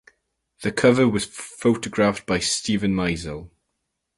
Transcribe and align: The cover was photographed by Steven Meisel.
The 0.63 0.71
cover 0.71 1.07
was 1.07 1.25
photographed 1.25 2.25
by 2.25 2.39
Steven 2.39 2.91
Meisel. 2.91 3.51